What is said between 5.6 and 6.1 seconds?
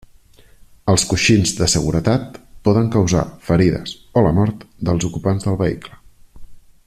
vehicle.